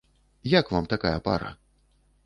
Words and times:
Як 0.53 0.71
вам 0.75 0.89
такая 0.95 1.13
пара? 1.29 1.55